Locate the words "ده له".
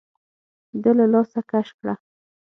0.81-1.05